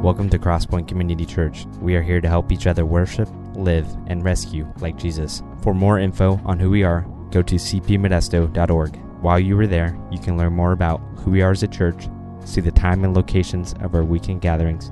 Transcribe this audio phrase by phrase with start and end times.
[0.00, 1.66] Welcome to Crosspoint Community Church.
[1.78, 5.42] We are here to help each other worship, live, and rescue like Jesus.
[5.60, 8.96] For more info on who we are, go to cpmodesto.org.
[9.20, 12.08] While you are there, you can learn more about who we are as a church,
[12.46, 14.90] see the time and locations of our weekend gatherings,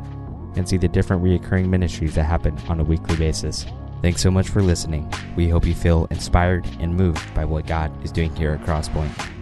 [0.57, 3.65] and see the different reoccurring ministries that happen on a weekly basis.
[4.03, 5.11] Thanks so much for listening.
[5.37, 9.38] We hope you feel inspired and moved by what God is doing here at Crosspoint.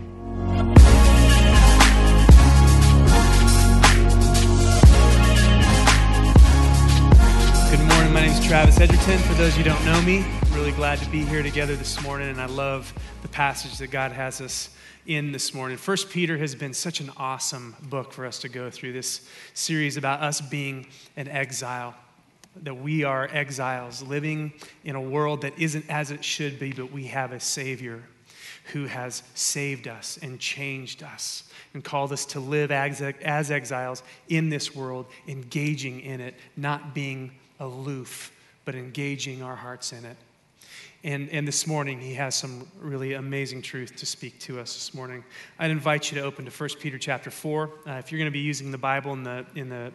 [8.38, 9.18] Is Travis Edgerton.
[9.18, 12.02] For those you who don't know me, I'm really glad to be here together this
[12.02, 14.70] morning, and I love the passage that God has us
[15.06, 15.76] in this morning.
[15.76, 19.96] First Peter has been such an awesome book for us to go through this series
[19.96, 20.86] about us being
[21.16, 21.94] an exile.
[22.62, 24.52] That we are exiles living
[24.84, 28.02] in a world that isn't as it should be, but we have a Savior
[28.72, 31.44] who has saved us and changed us
[31.74, 36.94] and called us to live as, as exiles in this world, engaging in it, not
[36.94, 38.32] being aloof,
[38.66, 40.16] but engaging our hearts in it.
[41.04, 44.92] And, and this morning, he has some really amazing truth to speak to us this
[44.92, 45.24] morning.
[45.58, 47.70] I'd invite you to open to 1 Peter chapter 4.
[47.86, 49.92] Uh, if you're going to be using the Bible in the, in the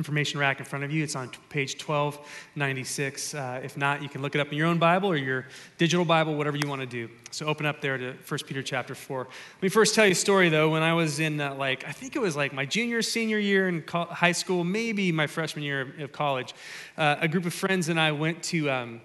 [0.00, 3.34] information rack in front of you, it's on page 1296.
[3.34, 6.06] Uh, if not, you can look it up in your own Bible or your digital
[6.06, 7.10] Bible, whatever you want to do.
[7.30, 9.18] So open up there to 1 Peter chapter 4.
[9.24, 10.70] Let me first tell you a story, though.
[10.70, 13.68] When I was in, uh, like, I think it was like my junior, senior year
[13.68, 16.54] in co- high school, maybe my freshman year of college,
[16.96, 18.70] uh, a group of friends and I went to.
[18.70, 19.00] Um,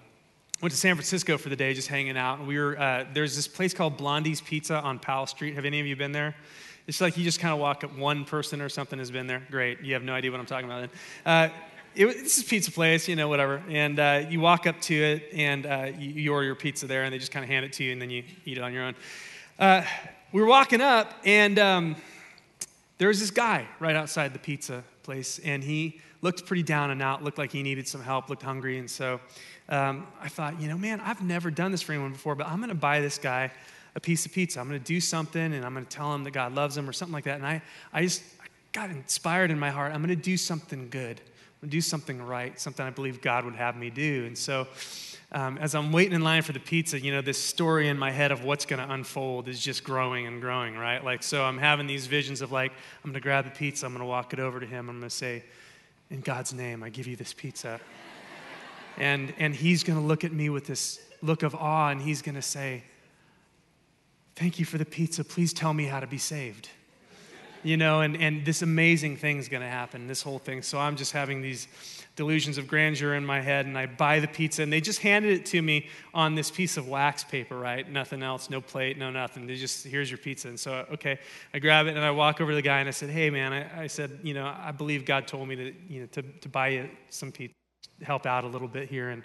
[0.62, 2.38] went to San Francisco for the day, just hanging out.
[2.38, 5.54] And we were uh, there's this place called Blondie's Pizza on Powell Street.
[5.54, 6.34] Have any of you been there?
[6.86, 7.96] It's like you just kind of walk up.
[7.96, 9.42] One person or something has been there.
[9.50, 10.82] Great, you have no idea what I'm talking about.
[10.82, 10.90] Then,
[11.24, 11.48] uh,
[11.96, 13.60] it, this is pizza place, you know, whatever.
[13.68, 17.02] And uh, you walk up to it, and uh, you, you, order your pizza there,
[17.02, 18.72] and they just kind of hand it to you, and then you eat it on
[18.72, 18.94] your own.
[19.58, 19.82] Uh,
[20.30, 21.96] we were walking up, and um,
[22.98, 27.02] there was this guy right outside the pizza place, and he looked pretty down and
[27.02, 27.24] out.
[27.24, 28.28] Looked like he needed some help.
[28.28, 29.18] Looked hungry, and so
[29.68, 32.58] um, I thought, you know, man, I've never done this for anyone before, but I'm
[32.58, 33.50] going to buy this guy
[33.96, 34.60] a piece of pizza.
[34.60, 36.88] I'm going to do something and I'm going to tell him that God loves him
[36.88, 37.36] or something like that.
[37.36, 37.62] And I,
[37.92, 38.22] I just
[38.72, 39.92] got inspired in my heart.
[39.92, 41.18] I'm going to do something good.
[41.18, 44.26] I'm going to do something right, something I believe God would have me do.
[44.26, 44.68] And so
[45.32, 48.10] um, as I'm waiting in line for the pizza, you know, this story in my
[48.10, 51.02] head of what's going to unfold is just growing and growing, right?
[51.02, 53.92] Like, so I'm having these visions of like, I'm going to grab the pizza, I'm
[53.92, 55.42] going to walk it over to him, I'm going to say,
[56.10, 57.80] in God's name, I give you this pizza.
[58.98, 62.22] And, and he's going to look at me with this look of awe and he's
[62.22, 62.82] going to say,
[64.36, 65.24] Thank you for the pizza.
[65.24, 66.68] Please tell me how to be saved.
[67.62, 70.62] You know, and, and this amazing thing's to happen, this whole thing.
[70.62, 71.66] So I'm just having these
[72.14, 75.32] delusions of grandeur in my head, and I buy the pizza, and they just handed
[75.32, 77.90] it to me on this piece of wax paper, right?
[77.90, 79.46] Nothing else, no plate, no nothing.
[79.46, 80.48] They just, here's your pizza.
[80.48, 81.18] And so, okay,
[81.52, 83.52] I grab it, and I walk over to the guy, and I said, hey, man,
[83.52, 86.48] I, I said, you know, I believe God told me to, you know, to, to
[86.48, 87.54] buy you some pizza
[88.02, 89.08] help out a little bit here.
[89.08, 89.22] And,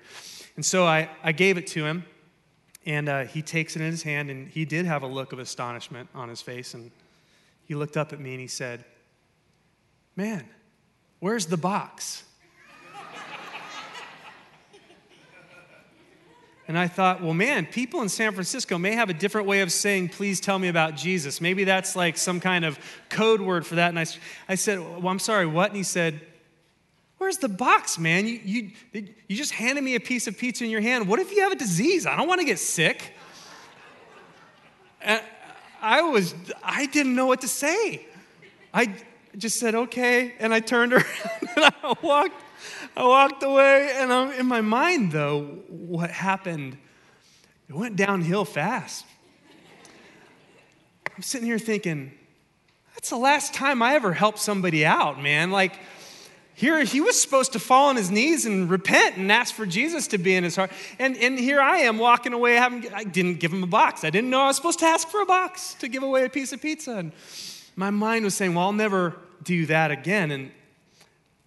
[0.56, 2.06] and so I, I gave it to him,
[2.86, 5.40] and uh, he takes it in his hand, and he did have a look of
[5.40, 6.74] astonishment on his face.
[6.74, 6.92] And
[7.66, 8.84] he looked up at me and he said,
[10.16, 10.46] Man,
[11.20, 12.24] where's the box?
[16.72, 19.74] And I thought, well, man, people in San Francisco may have a different way of
[19.74, 21.42] saying, please tell me about Jesus.
[21.42, 23.90] Maybe that's like some kind of code word for that.
[23.90, 24.06] And I,
[24.48, 25.72] I said, well, I'm sorry, what?
[25.72, 26.22] And he said,
[27.22, 28.26] Where's the box, man?
[28.26, 28.72] You, you,
[29.28, 31.08] you just handed me a piece of pizza in your hand.
[31.08, 32.08] What if you have a disease?
[32.08, 33.14] I don't want to get sick.
[35.00, 35.22] And
[35.84, 36.34] I was,
[36.64, 38.08] I didn't know what to say.
[38.74, 38.96] I
[39.38, 40.34] just said, okay.
[40.40, 41.06] And I turned around
[41.56, 42.42] and I walked,
[42.98, 43.92] I walked away.
[43.98, 46.76] And I'm, in my mind, though, what happened,
[47.70, 49.06] it went downhill fast.
[51.16, 52.14] I'm sitting here thinking,
[52.96, 55.52] that's the last time I ever helped somebody out, man.
[55.52, 55.78] Like,
[56.62, 60.06] here, he was supposed to fall on his knees and repent and ask for Jesus
[60.10, 60.72] to be in his heart.
[61.00, 62.54] And, and here I am walking away.
[62.54, 64.04] Having, I didn't give him a box.
[64.04, 66.30] I didn't know I was supposed to ask for a box to give away a
[66.30, 66.92] piece of pizza.
[66.92, 67.14] And
[67.76, 70.30] my mind was saying, well, I'll never do that again.
[70.30, 70.52] And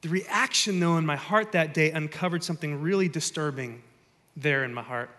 [0.01, 3.85] the reaction, though, in my heart that day uncovered something really disturbing
[4.37, 5.11] there in my heart.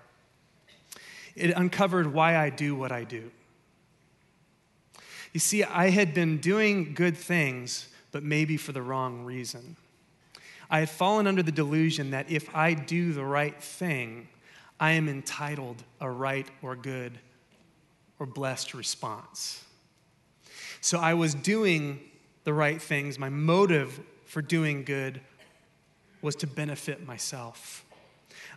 [1.38, 3.32] It uncovered why I do what I do.
[5.32, 9.78] You see, I had been doing good things, but maybe for the wrong reason.
[10.70, 14.28] I had fallen under the delusion that if I do the right thing,
[14.80, 17.20] I am entitled a right or good
[18.20, 19.64] or blessed response.
[20.82, 22.00] So I was doing
[22.44, 23.18] the right things.
[23.18, 25.22] My motive for doing good
[26.22, 27.86] was to benefit myself.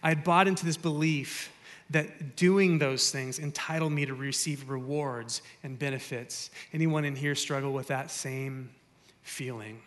[0.03, 1.53] I had bought into this belief
[1.91, 6.51] that doing those things entitled me to receive rewards and benefits.
[6.73, 8.71] Anyone in here struggle with that same
[9.23, 9.81] feeling?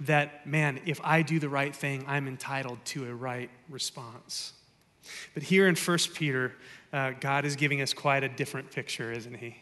[0.00, 4.52] That, man, if I do the right thing, I'm entitled to a right response.
[5.34, 6.54] But here in 1 Peter,
[6.92, 9.56] uh, God is giving us quite a different picture, isn't He?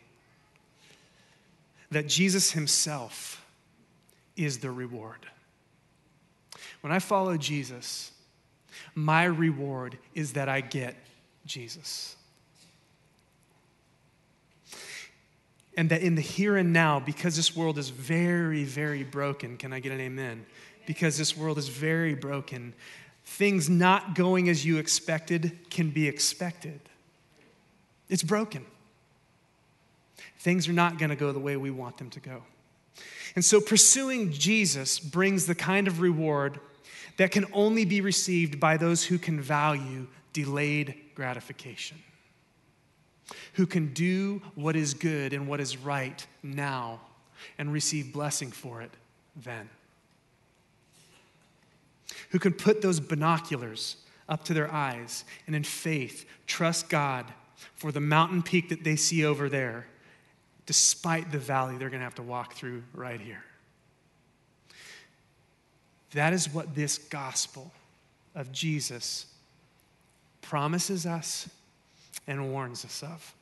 [1.90, 3.44] That Jesus Himself
[4.36, 5.26] is the reward.
[6.80, 8.12] When I follow Jesus,
[8.94, 10.96] my reward is that I get
[11.46, 12.15] Jesus.
[15.76, 19.72] And that in the here and now, because this world is very, very broken, can
[19.72, 20.46] I get an amen?
[20.86, 22.72] Because this world is very broken,
[23.24, 26.80] things not going as you expected can be expected.
[28.08, 28.64] It's broken.
[30.38, 32.42] Things are not going to go the way we want them to go.
[33.34, 36.60] And so pursuing Jesus brings the kind of reward
[37.16, 41.98] that can only be received by those who can value delayed gratification,
[43.54, 47.00] who can do what is good and what is right now
[47.58, 48.90] and receive blessing for it
[49.36, 49.68] then,
[52.30, 53.96] who can put those binoculars
[54.28, 57.26] up to their eyes and in faith trust God
[57.74, 59.86] for the mountain peak that they see over there,
[60.66, 63.44] despite the valley they're going to have to walk through right here.
[66.12, 67.72] That is what this gospel
[68.34, 69.26] of Jesus
[70.40, 71.48] promises us
[72.26, 73.34] and warns us of.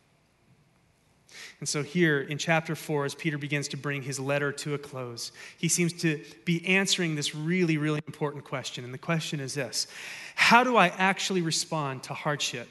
[1.61, 4.79] And so, here in chapter 4, as Peter begins to bring his letter to a
[4.79, 8.85] close, he seems to be answering this really, really important question.
[8.85, 9.87] And the question is this
[10.35, 12.69] How do I actually respond to hardship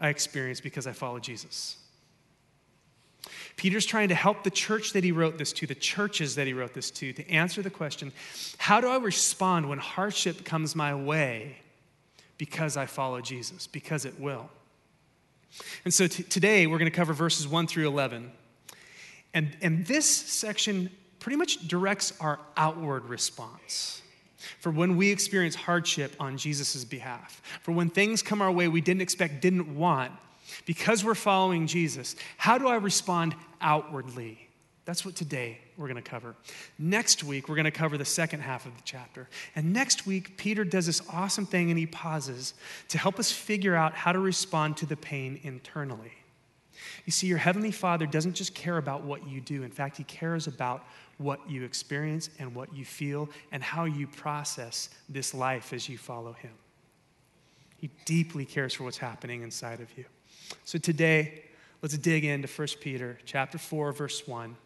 [0.00, 1.76] I experience because I follow Jesus?
[3.56, 6.52] Peter's trying to help the church that he wrote this to, the churches that he
[6.52, 8.12] wrote this to, to answer the question
[8.56, 11.56] how do I respond when hardship comes my way
[12.38, 13.66] because I follow Jesus?
[13.66, 14.48] Because it will.
[15.84, 18.30] And so t- today we're going to cover verses 1 through 11.
[19.34, 20.90] And, and this section
[21.20, 24.02] pretty much directs our outward response
[24.60, 28.80] for when we experience hardship on Jesus' behalf, for when things come our way we
[28.80, 30.12] didn't expect, didn't want,
[30.64, 34.47] because we're following Jesus, how do I respond outwardly?
[34.88, 36.34] That's what today we're going to cover.
[36.78, 39.28] Next week, we're going to cover the second half of the chapter.
[39.54, 42.54] And next week, Peter does this awesome thing and he pauses
[42.88, 46.12] to help us figure out how to respond to the pain internally.
[47.04, 50.04] You see, your Heavenly Father doesn't just care about what you do, in fact, He
[50.04, 50.86] cares about
[51.18, 55.98] what you experience and what you feel and how you process this life as you
[55.98, 56.52] follow Him.
[57.76, 60.06] He deeply cares for what's happening inside of you.
[60.64, 61.44] So today,
[61.82, 64.56] let's dig into 1 Peter chapter 4 verse 1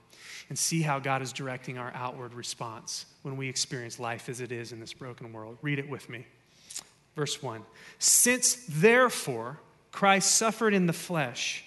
[0.48, 4.52] and see how God is directing our outward response when we experience life as it
[4.52, 5.58] is in this broken world.
[5.62, 6.26] Read it with me.
[7.14, 7.62] Verse 1.
[7.98, 9.60] Since therefore
[9.90, 11.64] Christ suffered in the flesh,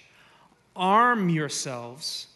[0.74, 2.26] arm yourselves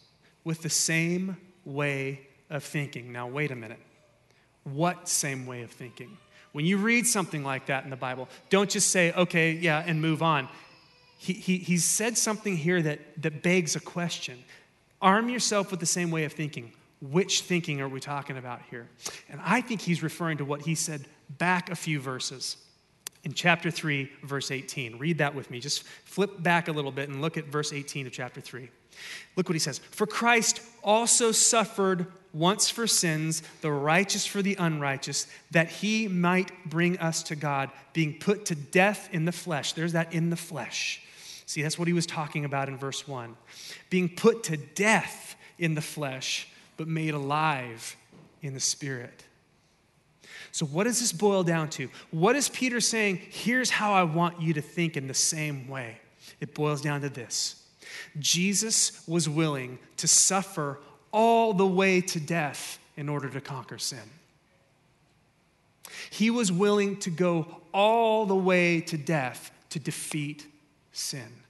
[0.43, 3.11] with the same way of thinking.
[3.11, 3.79] Now, wait a minute.
[4.63, 6.17] What same way of thinking?
[6.51, 10.01] When you read something like that in the Bible, don't just say, okay, yeah, and
[10.01, 10.49] move on
[11.21, 14.43] he, he, he's said something here that, that begs a question.
[15.01, 16.71] Arm yourself with the same way of thinking.
[17.01, 18.87] Which thinking are we talking about here?
[19.29, 22.57] And I think he's referring to what he said back a few verses
[23.23, 24.97] in chapter 3, verse 18.
[24.97, 25.59] Read that with me.
[25.59, 28.69] Just flip back a little bit and look at verse 18 of chapter 3.
[29.35, 34.55] Look what he says For Christ also suffered once for sins, the righteous for the
[34.55, 39.73] unrighteous, that he might bring us to God, being put to death in the flesh.
[39.73, 41.01] There's that in the flesh
[41.51, 43.35] See, that's what he was talking about in verse 1.
[43.89, 47.97] Being put to death in the flesh, but made alive
[48.41, 49.25] in the spirit.
[50.53, 51.89] So, what does this boil down to?
[52.11, 53.19] What is Peter saying?
[53.31, 55.97] Here's how I want you to think in the same way.
[56.39, 57.61] It boils down to this
[58.17, 60.79] Jesus was willing to suffer
[61.11, 64.09] all the way to death in order to conquer sin.
[66.11, 70.47] He was willing to go all the way to death to defeat
[70.93, 71.40] sin.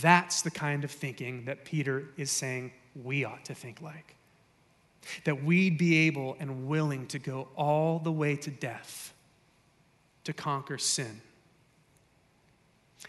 [0.00, 4.16] That's the kind of thinking that Peter is saying we ought to think like.
[5.24, 9.14] That we'd be able and willing to go all the way to death
[10.24, 11.22] to conquer sin.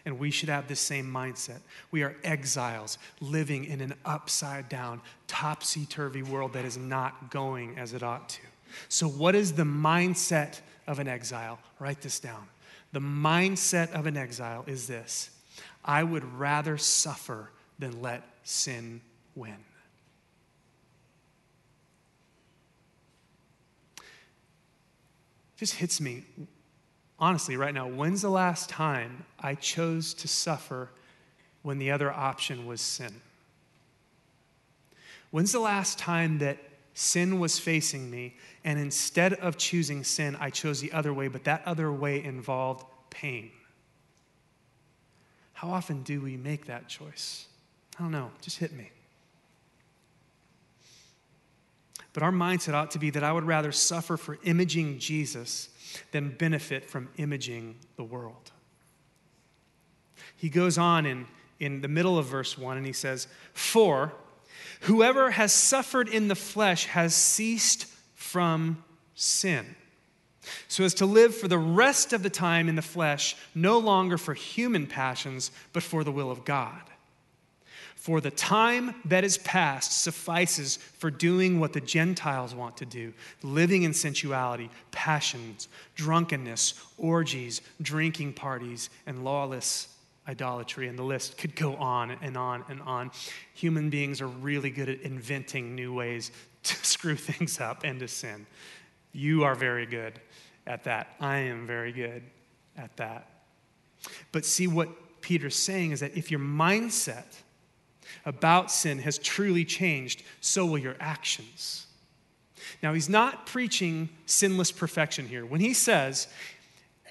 [0.06, 1.60] And we should have this same mindset.
[1.92, 7.78] We are exiles living in an upside down, topsy turvy world that is not going
[7.78, 8.42] as it ought to.
[8.88, 11.60] So, what is the mindset of an exile?
[11.80, 12.48] Write this down.
[12.94, 15.32] The mindset of an exile is this
[15.90, 19.02] I would rather suffer than let sin
[19.34, 19.58] win.
[25.58, 26.26] Just hits me,
[27.18, 27.88] honestly, right now.
[27.88, 30.92] When's the last time I chose to suffer
[31.64, 33.22] when the other option was sin?
[35.32, 36.60] When's the last time that
[37.00, 41.46] Sin was facing me, and instead of choosing sin, I chose the other way, but
[41.46, 43.52] that other way involved pain.
[45.60, 47.46] How often do we make that choice?
[48.00, 48.92] I don't know, just hit me.
[52.14, 55.68] But our mindset ought to be that I would rather suffer for imaging Jesus
[56.14, 58.54] than benefit from imaging the world.
[60.38, 61.26] He goes on in,
[61.60, 64.14] in the middle of verse 1 and he says, For
[64.84, 67.86] whoever has suffered in the flesh has ceased
[68.16, 68.82] from
[69.14, 69.76] sin.
[70.68, 74.18] So as to live for the rest of the time in the flesh, no longer
[74.18, 76.82] for human passions, but for the will of God.
[78.00, 83.14] For the time that is past suffices for doing what the Gentiles want to do
[83.44, 89.90] living in sensuality, passions, drunkenness, orgies, drinking parties, and lawless
[90.30, 90.88] idolatry.
[90.88, 93.12] And the list could go on and on and on.
[93.54, 96.32] Human beings are really good at inventing new ways
[96.64, 98.46] to screw things up and to sin.
[99.12, 100.20] You are very good
[100.68, 101.16] at that.
[101.20, 102.24] I am very good
[102.78, 103.28] at that.
[104.32, 107.26] But see, what Peter's saying is that if your mindset,
[108.26, 111.88] about sin has truly changed, so will your actions.
[112.84, 115.46] Now, he's not preaching sinless perfection here.
[115.46, 116.28] When he says,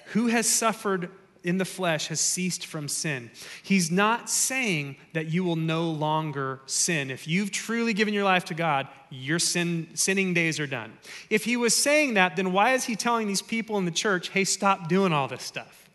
[0.07, 1.11] Who has suffered
[1.43, 3.31] in the flesh has ceased from sin.
[3.63, 7.09] He's not saying that you will no longer sin.
[7.09, 10.97] If you've truly given your life to God, your sin, sinning days are done.
[11.29, 14.29] If he was saying that, then why is he telling these people in the church,
[14.29, 15.89] hey, stop doing all this stuff?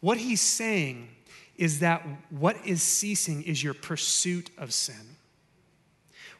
[0.00, 1.08] What he's saying
[1.56, 5.11] is that what is ceasing is your pursuit of sin.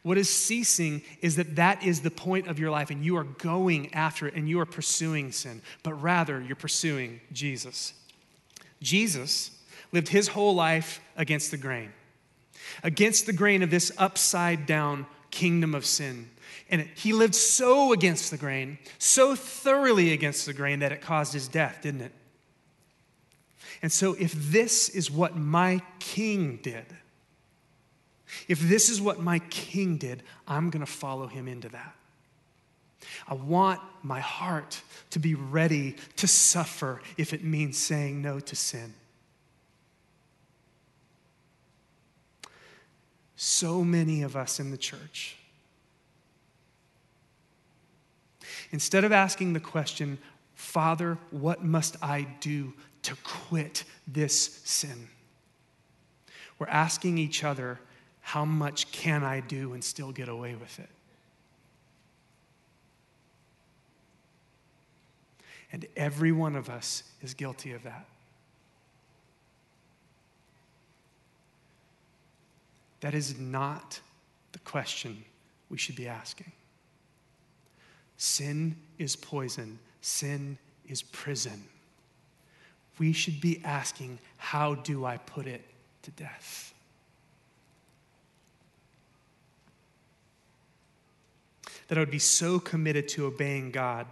[0.03, 3.23] What is ceasing is that that is the point of your life and you are
[3.23, 7.93] going after it and you are pursuing sin, but rather you're pursuing Jesus.
[8.81, 9.51] Jesus
[9.93, 11.93] lived his whole life against the grain,
[12.83, 16.29] against the grain of this upside down kingdom of sin.
[16.69, 21.33] And he lived so against the grain, so thoroughly against the grain that it caused
[21.33, 22.11] his death, didn't it?
[23.81, 26.85] And so, if this is what my king did,
[28.47, 31.95] if this is what my king did, I'm going to follow him into that.
[33.27, 38.55] I want my heart to be ready to suffer if it means saying no to
[38.55, 38.93] sin.
[43.35, 45.35] So many of us in the church,
[48.71, 50.17] instead of asking the question,
[50.55, 52.73] Father, what must I do
[53.03, 55.09] to quit this sin.
[56.57, 57.79] We're asking each other,
[58.23, 60.89] how much can I do and still get away with it?
[65.71, 68.07] And every one of us is guilty of that.
[73.01, 73.99] That is not
[74.53, 75.23] the question
[75.69, 76.51] we should be asking.
[78.17, 81.63] Sin is poison, sin is prison
[82.99, 85.63] we should be asking, How do I put it
[86.03, 86.72] to death?
[91.87, 94.07] That I would be so committed to obeying God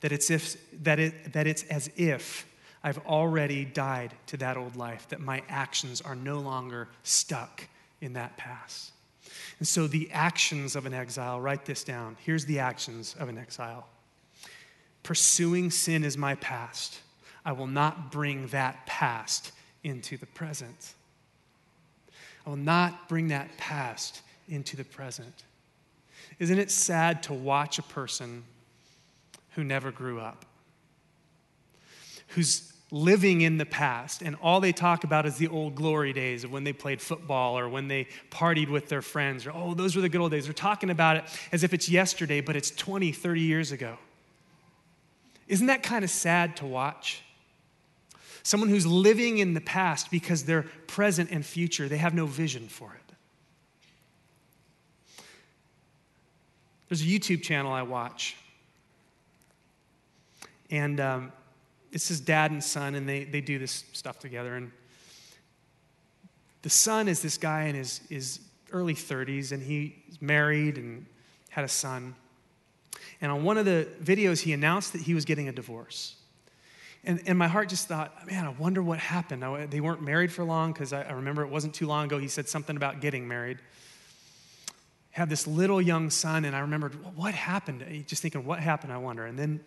[0.00, 2.46] that it's, if, that, it, that it's as if
[2.82, 7.66] I've already died to that old life, that my actions are no longer stuck
[8.02, 8.92] in that past.
[9.58, 12.18] And so, the actions of an exile, write this down.
[12.20, 13.86] Here's the actions of an exile
[15.02, 16.98] pursuing sin is my past.
[17.44, 19.52] I will not bring that past
[19.82, 20.94] into the present.
[22.46, 25.44] I will not bring that past into the present.
[26.38, 28.44] Isn't it sad to watch a person
[29.50, 30.44] who never grew up,
[32.28, 36.44] who's living in the past, and all they talk about is the old glory days
[36.44, 39.96] of when they played football or when they partied with their friends, or, oh, those
[39.96, 40.44] were the good old days.
[40.44, 43.98] They're talking about it as if it's yesterday, but it's 20, 30 years ago.
[45.48, 47.24] Isn't that kind of sad to watch?
[48.44, 52.68] someone who's living in the past because their present and future, they have no vision
[52.68, 53.03] for it.
[56.88, 58.36] There's a YouTube channel I watch.
[60.70, 61.32] And um,
[61.92, 64.56] it's his dad and son, and they, they do this stuff together.
[64.56, 64.72] And
[66.62, 68.40] the son is this guy in his, his
[68.72, 71.06] early 30s, and he's married and
[71.50, 72.14] had a son.
[73.20, 76.16] And on one of the videos, he announced that he was getting a divorce.
[77.04, 79.44] And, and my heart just thought, man, I wonder what happened.
[79.44, 82.18] I, they weren't married for long because I, I, remember it wasn't too long ago
[82.18, 83.58] he said something about getting married.
[85.14, 88.04] Have this little young son, and I remembered, what happened?
[88.08, 89.24] Just thinking, what happened, I wonder.
[89.24, 89.60] And then,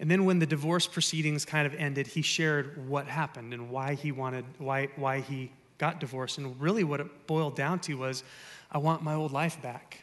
[0.00, 3.92] and then when the divorce proceedings kind of ended, he shared what happened and why
[3.92, 6.38] he wanted, why, why he got divorced.
[6.38, 8.24] And really, what it boiled down to was
[8.72, 9.98] I want my old life back.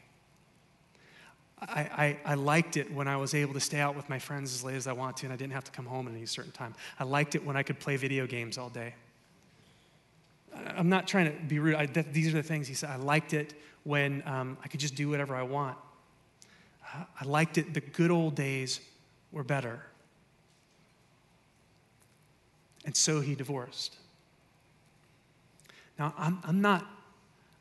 [1.59, 4.53] I, I, I, liked it when I was able to stay out with my friends
[4.53, 6.27] as late as I wanted to and I didn't have to come home at any
[6.27, 6.75] certain time.
[6.99, 8.93] I liked it when I could play video games all day.
[10.77, 11.75] I'm not trying to be rude.
[11.75, 12.89] I, th- these are the things he said.
[12.89, 15.77] I liked it when um, I could just do whatever I want.
[16.93, 17.73] Uh, I liked it.
[17.73, 18.79] The good old days
[19.31, 19.81] were better.
[22.85, 23.97] And so he divorced.
[25.97, 26.85] Now, I'm, I'm, not,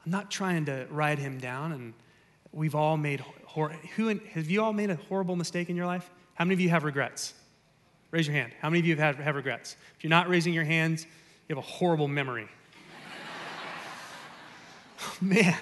[0.04, 1.94] I'm not trying to ride him down, and
[2.52, 6.10] we've all made, hor- who, have you all made a horrible mistake in your life?
[6.34, 7.34] How many of you have regrets?
[8.10, 8.52] Raise your hand.
[8.60, 9.76] How many of you have, have regrets?
[9.96, 11.04] If you're not raising your hands,
[11.48, 12.48] you have a horrible memory.
[15.20, 15.56] Man,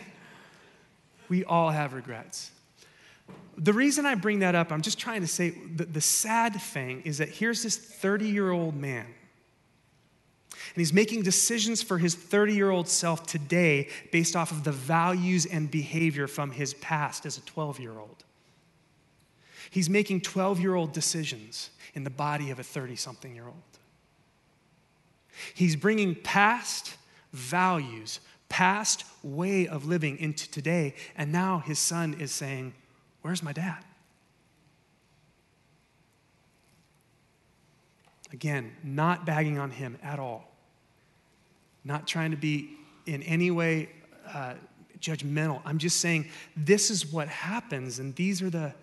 [1.28, 2.50] we all have regrets.
[3.58, 7.02] The reason I bring that up, I'm just trying to say the, the sad thing
[7.04, 9.06] is that here's this 30 year old man
[10.74, 14.72] and he's making decisions for his 30 year old self today based off of the
[14.72, 18.24] values and behavior from his past as a 12 year old.
[19.70, 23.56] He's making 12 year old decisions in the body of a 30 something year old.
[25.54, 26.96] He's bringing past
[27.32, 28.20] values,
[28.52, 32.74] past way of living into today, and now his son is saying,
[33.22, 33.84] Where's my dad?
[38.32, 40.52] Again, not bagging on him at all
[41.84, 43.88] not trying to be in any way
[44.32, 44.54] uh,
[45.00, 45.60] judgmental.
[45.64, 48.74] I'm just saying this is what happens, and these are the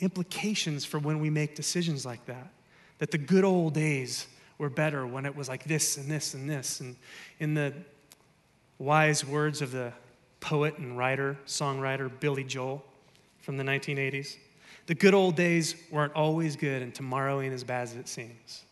[0.00, 2.52] implications for when we make decisions like that.
[2.98, 4.26] That the good old days
[4.58, 6.80] were better when it was like this and this and this.
[6.80, 6.96] And
[7.38, 7.72] in the
[8.78, 9.92] wise words of the
[10.40, 12.84] poet and writer, songwriter Billy Joel
[13.40, 14.36] from the 1980s,
[14.86, 18.64] the good old days weren't always good, and tomorrow ain't as bad as it seems.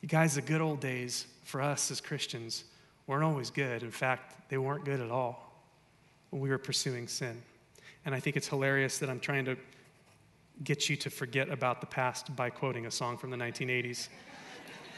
[0.00, 2.64] You guys, the good old days for us as Christians
[3.06, 3.82] weren't always good.
[3.82, 5.52] In fact, they weren't good at all
[6.30, 7.42] when we were pursuing sin.
[8.04, 9.56] And I think it's hilarious that I'm trying to
[10.62, 14.08] get you to forget about the past by quoting a song from the 1980s.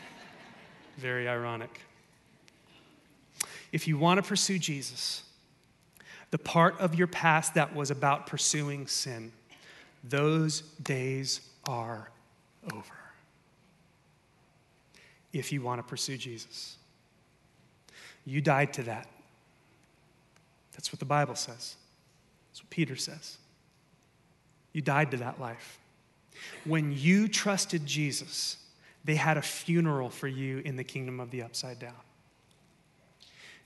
[0.99, 1.81] Very ironic.
[3.73, 5.23] If you want to pursue Jesus,
[6.31, 9.33] the part of your past that was about pursuing sin,
[10.05, 12.11] those days are
[12.73, 12.95] over
[15.33, 16.77] if you want to pursue Jesus.
[18.25, 19.07] You died to that.
[20.73, 21.77] That's what the Bible says.
[22.51, 23.39] That's what Peter says.
[24.73, 25.79] You died to that life.
[26.65, 28.59] When you trusted Jesus,
[29.05, 31.95] they had a funeral for you in the kingdom of the upside down.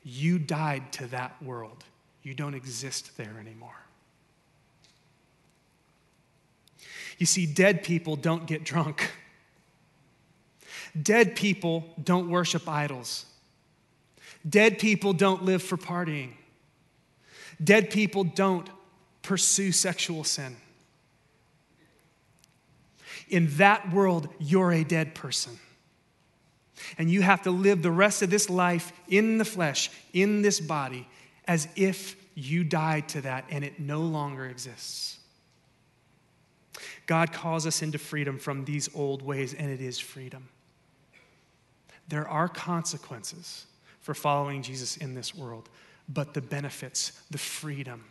[0.05, 1.85] You died to that world.
[2.23, 3.71] You don't exist there anymore.
[7.19, 9.11] You see, dead people don't get drunk.
[11.01, 13.27] Dead people don't worship idols.
[14.49, 16.33] Dead people don't live for partying.
[17.63, 18.69] Dead people don't
[19.23, 20.57] pursue sexual sin.
[23.29, 25.59] In that world, you're a dead person.
[26.99, 30.61] And you have to live the rest of this life in the flesh, in this
[30.61, 31.09] body,
[31.47, 35.19] as if you died to that and it no longer exists.
[37.07, 40.49] God calls us into freedom from these old ways, and it is freedom.
[42.09, 43.67] There are consequences
[44.01, 45.69] for following Jesus in this world,
[46.09, 48.05] but the benefits, the freedom,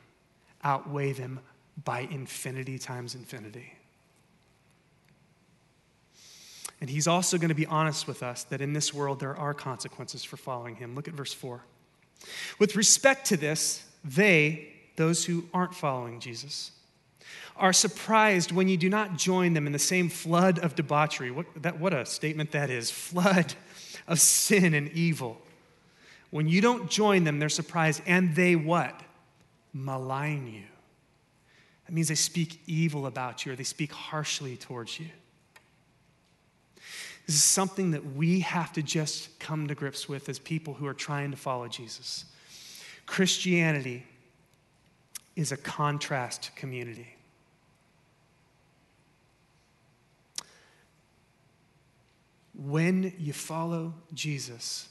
[0.63, 1.39] outweigh them
[1.83, 3.73] by infinity times infinity.
[6.81, 9.53] And he's also going to be honest with us that in this world there are
[9.53, 10.95] consequences for following him.
[10.95, 11.61] Look at verse 4.
[12.57, 16.71] With respect to this, they, those who aren't following Jesus,
[17.55, 21.29] are surprised when you do not join them in the same flood of debauchery.
[21.29, 23.53] What, that, what a statement that is flood
[24.07, 25.39] of sin and evil.
[26.31, 28.99] When you don't join them, they're surprised and they what?
[29.73, 30.63] Malign you.
[31.85, 35.07] That means they speak evil about you or they speak harshly towards you.
[37.31, 40.85] This is something that we have to just come to grips with as people who
[40.85, 42.25] are trying to follow Jesus.
[43.05, 44.05] Christianity
[45.37, 47.15] is a contrast community.
[52.53, 54.89] when you follow Jesus,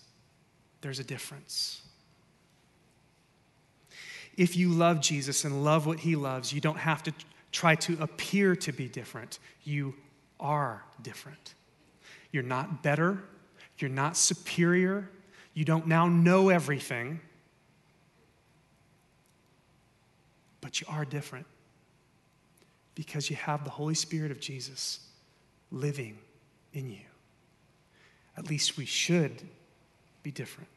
[0.81, 1.83] there's a difference.
[4.39, 7.13] If you love Jesus and love what he loves, you don't have to
[7.53, 9.39] try to appear to be different.
[9.63, 9.95] You
[10.41, 11.55] are different.
[12.33, 13.23] You're not better.
[13.79, 15.09] You're not superior.
[15.55, 17.21] You don't now know everything.
[20.61, 21.47] But you are different
[22.95, 25.01] because you have the Holy Spirit of Jesus
[25.71, 26.19] living
[26.73, 27.01] in you.
[28.37, 29.43] At least we should
[30.23, 30.69] be different.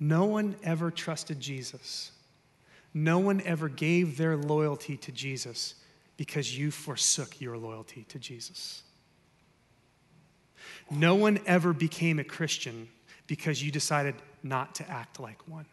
[0.00, 2.12] No one ever trusted Jesus
[2.94, 5.74] no one ever gave their loyalty to Jesus
[6.16, 8.82] because you forsook your loyalty to Jesus.
[10.90, 12.88] No one ever became a Christian
[13.26, 15.66] because you decided not to act like one.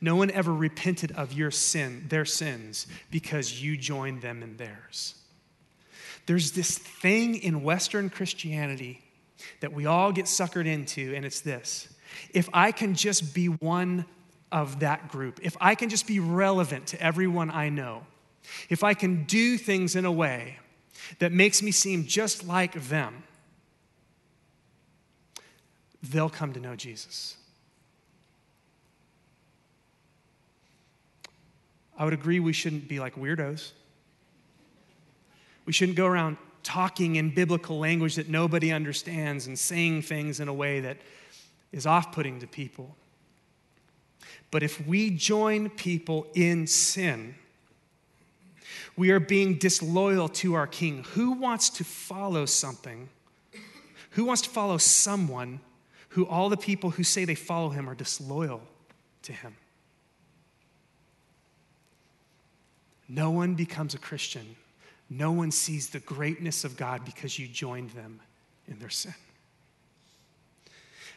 [0.00, 5.14] No one ever repented of your sin, their sins, because you joined them in theirs.
[6.26, 9.02] There's this thing in Western Christianity
[9.60, 11.88] that we all get suckered into, and it's this
[12.32, 14.06] if I can just be one
[14.52, 18.06] of that group, if I can just be relevant to everyone I know,
[18.68, 20.58] if I can do things in a way
[21.18, 23.24] that makes me seem just like them,
[26.02, 27.36] they'll come to know Jesus.
[31.96, 33.70] I would agree we shouldn't be like weirdos.
[35.64, 40.48] We shouldn't go around talking in biblical language that nobody understands and saying things in
[40.48, 40.96] a way that
[41.72, 42.96] is off putting to people.
[44.54, 47.34] But if we join people in sin,
[48.96, 51.02] we are being disloyal to our king.
[51.14, 53.08] Who wants to follow something?
[54.10, 55.58] Who wants to follow someone
[56.10, 58.60] who all the people who say they follow him are disloyal
[59.22, 59.56] to him?
[63.08, 64.54] No one becomes a Christian.
[65.10, 68.20] No one sees the greatness of God because you joined them
[68.68, 69.14] in their sin.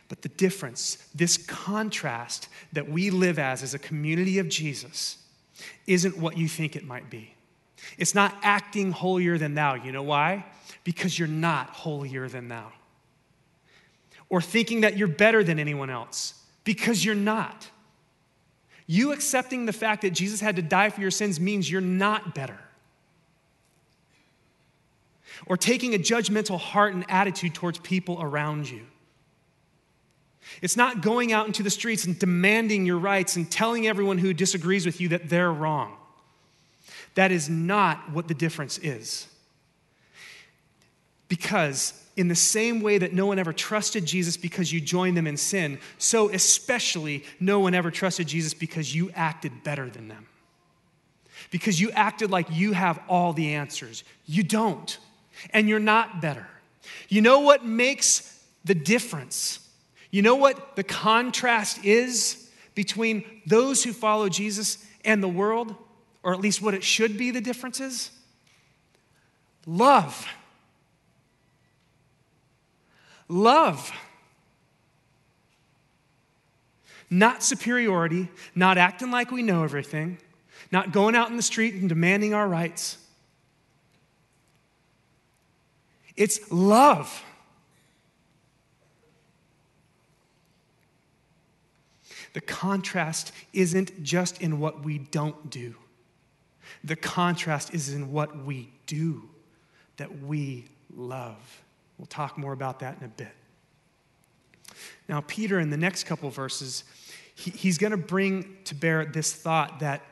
[0.09, 5.17] But the difference, this contrast that we live as, as a community of Jesus,
[5.85, 7.33] isn't what you think it might be.
[7.97, 9.75] It's not acting holier than thou.
[9.75, 10.45] You know why?
[10.83, 12.71] Because you're not holier than thou.
[14.29, 17.69] Or thinking that you're better than anyone else, because you're not.
[18.85, 22.33] You accepting the fact that Jesus had to die for your sins means you're not
[22.33, 22.59] better.
[25.45, 28.81] Or taking a judgmental heart and attitude towards people around you.
[30.61, 34.33] It's not going out into the streets and demanding your rights and telling everyone who
[34.33, 35.95] disagrees with you that they're wrong.
[37.15, 39.27] That is not what the difference is.
[41.27, 45.27] Because in the same way that no one ever trusted Jesus because you joined them
[45.27, 50.27] in sin, so especially no one ever trusted Jesus because you acted better than them.
[51.51, 54.03] Because you acted like you have all the answers.
[54.25, 54.97] You don't.
[55.51, 56.47] And you're not better.
[57.09, 59.59] You know what makes the difference?
[60.11, 65.75] You know what the contrast is between those who follow Jesus and the world?
[66.23, 68.11] Or at least what it should be the difference is?
[69.65, 70.27] Love.
[73.27, 73.91] Love.
[77.09, 80.17] Not superiority, not acting like we know everything,
[80.71, 82.97] not going out in the street and demanding our rights.
[86.17, 87.23] It's love.
[92.37, 95.73] The contrast isn't just in what we don't do,
[96.83, 99.27] the contrast is in what we do
[99.95, 101.63] that we love.
[101.97, 103.33] We'll talk more about that in a bit.
[105.09, 106.83] Now, Peter, in the next couple verses,
[107.33, 110.03] he, he's going to bring to bear this thought that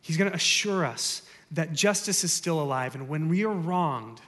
[0.00, 2.94] he's going to assure us that justice is still alive.
[2.94, 4.22] And when we are wronged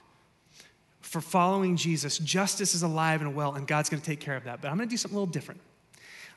[1.01, 4.43] for following Jesus, justice is alive and well, and God's going to take care of
[4.43, 4.61] that.
[4.61, 5.59] But I'm going to do something a little different.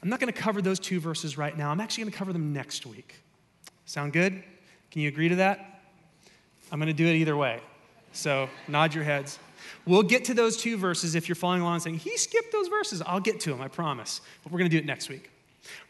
[0.03, 1.71] I'm not going to cover those two verses right now.
[1.71, 3.17] I'm actually going to cover them next week.
[3.85, 4.43] Sound good?
[4.91, 5.81] Can you agree to that?
[6.71, 7.61] I'm going to do it either way.
[8.13, 9.39] So nod your heads.
[9.85, 12.69] We'll get to those two verses if you're following along and saying, he skipped those
[12.69, 13.03] verses.
[13.05, 14.21] I'll get to them, I promise.
[14.43, 15.31] But we're going to do it next week.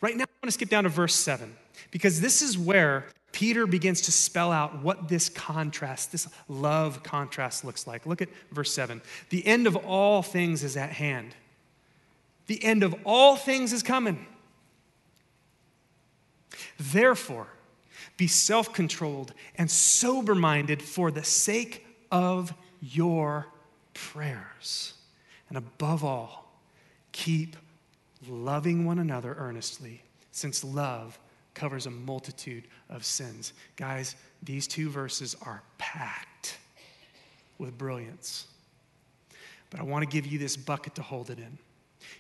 [0.01, 1.55] Right now, I want to skip down to verse 7
[1.91, 7.65] because this is where Peter begins to spell out what this contrast, this love contrast
[7.65, 8.07] looks like.
[8.07, 9.03] Look at verse 7.
[9.29, 11.35] The end of all things is at hand.
[12.47, 14.27] The end of all things is coming.
[16.79, 17.49] Therefore,
[18.17, 23.47] be self controlled and sober minded for the sake of your
[23.95, 24.95] prayers.
[25.49, 26.61] And above all,
[27.13, 27.57] keep
[28.29, 31.19] loving one another earnestly, since love
[31.55, 33.53] covers a multitude of sins.
[33.77, 36.59] Guys, these two verses are packed
[37.59, 38.47] with brilliance.
[39.71, 41.59] But I want to give you this bucket to hold it in.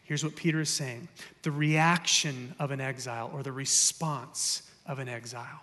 [0.06, 1.08] Here's what Peter is saying
[1.42, 5.62] the reaction of an exile or the response of an exile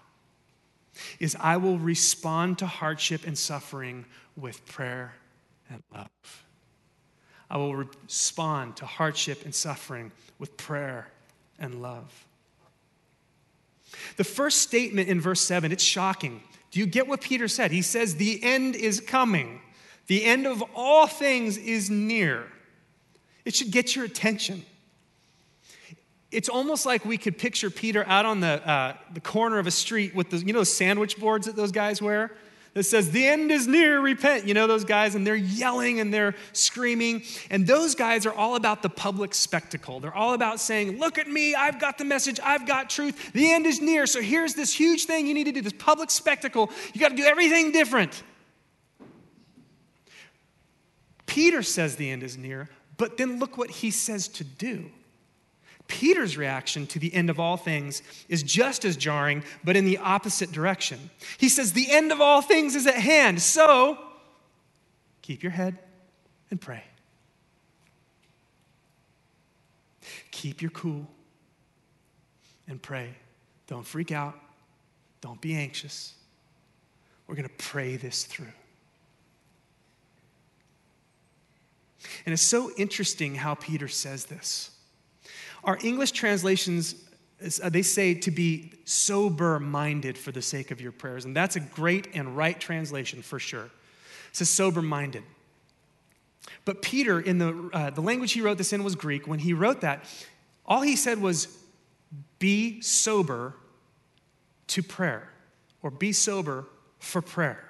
[1.20, 5.16] is I will respond to hardship and suffering with prayer
[5.70, 6.44] and love.
[7.50, 11.08] I will respond to hardship and suffering with prayer
[11.58, 12.26] and love.
[14.18, 16.42] The first statement in verse 7, it's shocking.
[16.72, 17.72] Do you get what Peter said?
[17.72, 19.62] He says, The end is coming.
[20.08, 22.48] The end of all things is near.
[23.46, 24.66] It should get your attention.
[26.32, 29.72] it's almost like we could picture Peter out on the, uh, the corner of a
[29.72, 32.32] street with the, you know, sandwich boards that those guys wear?
[32.74, 34.48] that says, The end is near, repent.
[34.48, 37.24] You know those guys, and they're yelling and they're screaming.
[37.50, 40.00] And those guys are all about the public spectacle.
[40.00, 43.52] They're all about saying, Look at me, I've got the message, I've got truth, the
[43.52, 44.06] end is near.
[44.08, 46.70] So here's this huge thing you need to do this public spectacle.
[46.94, 48.24] You got to do everything different.
[51.26, 54.92] Peter says the end is near, but then look what he says to do.
[55.88, 59.98] Peter's reaction to the end of all things is just as jarring, but in the
[59.98, 61.10] opposite direction.
[61.38, 63.98] He says, The end of all things is at hand, so
[65.22, 65.78] keep your head
[66.50, 66.84] and pray.
[70.32, 71.08] Keep your cool
[72.68, 73.14] and pray.
[73.68, 74.38] Don't freak out,
[75.22, 76.14] don't be anxious.
[77.28, 78.52] We're going to pray this through.
[82.26, 84.72] And it's so interesting how Peter says this.
[85.64, 86.96] Our English translations,
[87.62, 91.26] uh, they say to be sober minded for the sake of your prayers.
[91.26, 93.66] And that's a great and right translation for sure.
[93.66, 93.72] It
[94.34, 95.24] says sober minded.
[96.66, 99.28] But Peter, in the, uh, the language he wrote this in was Greek.
[99.28, 100.04] When he wrote that,
[100.66, 101.48] all he said was,
[102.40, 103.56] be sober
[104.68, 105.30] to prayer,
[105.82, 106.66] or be sober
[107.00, 107.70] for prayer.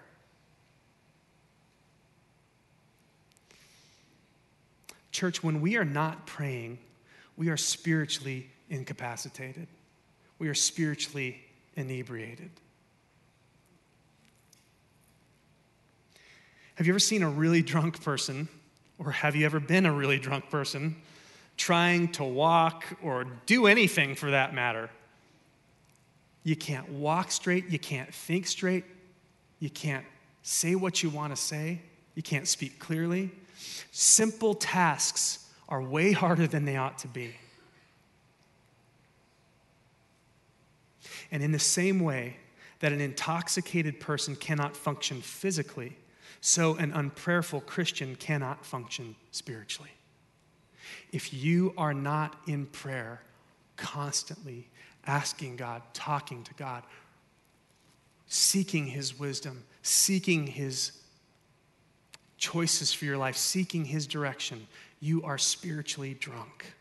[5.14, 6.80] Church, when we are not praying,
[7.38, 9.68] we are spiritually incapacitated.
[10.40, 11.42] We are spiritually
[11.76, 12.50] inebriated.
[16.76, 18.50] Have you ever seen a really drunk person,
[18.98, 20.96] or have you ever been a really drunk person,
[21.58, 24.90] trying to walk or do anything for that matter?
[26.44, 28.86] You can't walk straight, you can't think straight,
[29.60, 30.06] you can't
[30.42, 31.82] say what you want to say,
[32.16, 33.32] you can't speak clearly.
[33.92, 37.36] Simple tasks are way harder than they ought to be.
[41.32, 42.38] And in the same way
[42.80, 45.98] that an intoxicated person cannot function physically,
[46.42, 49.92] so an unprayerful Christian cannot function spiritually.
[51.12, 53.22] If you are not in prayer,
[53.78, 54.68] constantly
[55.08, 56.84] asking God, talking to God,
[58.28, 60.92] seeking His wisdom, seeking His
[62.44, 64.68] choices for your life, seeking His direction,
[65.00, 66.74] you are spiritually drunk.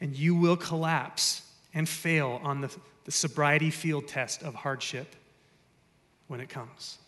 [0.00, 1.42] And you will collapse
[1.74, 2.72] and fail on the,
[3.04, 5.16] the sobriety field test of hardship
[6.28, 6.98] when it comes.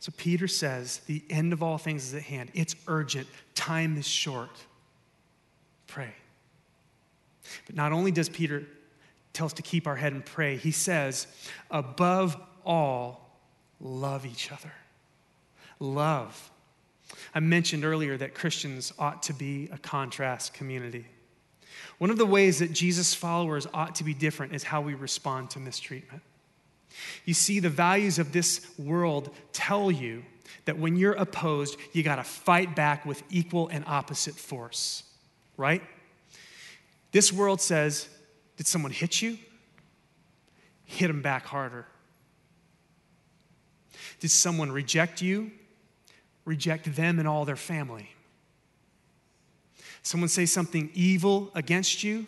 [0.00, 2.50] So Peter says, the end of all things is at hand.
[2.54, 3.28] It's urgent.
[3.54, 4.50] Time is short.
[5.86, 6.12] Pray.
[7.66, 8.66] But not only does Peter
[9.38, 11.28] tell us to keep our head and pray, he says,
[11.70, 13.38] above all
[13.80, 14.72] love each other.
[15.78, 16.50] Love.
[17.32, 21.06] I mentioned earlier that Christians ought to be a contrast community.
[21.98, 25.50] One of the ways that Jesus' followers ought to be different is how we respond
[25.50, 26.22] to mistreatment.
[27.24, 30.24] You see, the values of this world tell you
[30.64, 35.04] that when you're opposed, you got to fight back with equal and opposite force,
[35.56, 35.82] right?
[37.12, 38.08] This world says,
[38.58, 39.38] Did someone hit you?
[40.84, 41.86] Hit them back harder.
[44.18, 45.52] Did someone reject you?
[46.44, 48.10] Reject them and all their family.
[50.02, 52.26] Someone say something evil against you?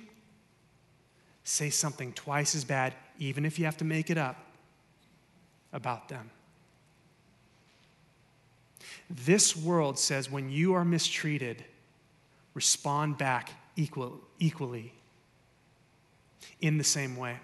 [1.42, 4.36] Say something twice as bad, even if you have to make it up,
[5.72, 6.30] about them.
[9.08, 11.64] This world says when you are mistreated,
[12.54, 14.92] respond back equal, equally
[16.60, 17.38] in the same way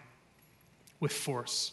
[1.01, 1.73] with force.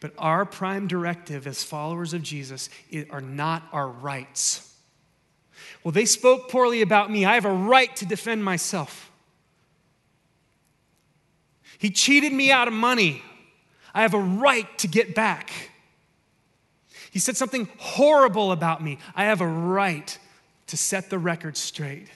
[0.00, 2.68] But our prime directive as followers of Jesus
[3.10, 4.74] are not our rights.
[5.84, 7.24] Well, they spoke poorly about me.
[7.24, 9.10] I have a right to defend myself.
[11.78, 13.22] He cheated me out of money.
[13.94, 15.50] I have a right to get back.
[17.10, 18.98] He said something horrible about me.
[19.14, 20.18] I have a right
[20.68, 22.08] to set the record straight.